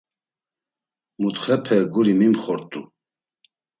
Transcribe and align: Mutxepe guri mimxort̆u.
Mutxepe 1.21 1.77
guri 1.93 2.13
mimxort̆u. 2.19 2.81